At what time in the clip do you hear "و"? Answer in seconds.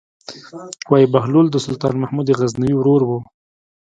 3.05-3.11